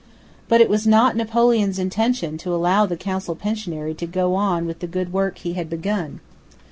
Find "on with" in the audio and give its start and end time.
4.33-4.79